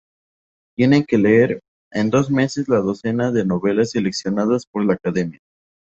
[0.75, 5.37] Tienen que leer, en dos meses, la docena de novelas seleccionadas por la Academia.